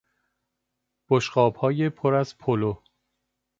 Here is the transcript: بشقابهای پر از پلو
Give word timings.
بشقابهای 1.09 1.89
پر 1.89 2.13
از 2.15 2.37
پلو 2.37 2.75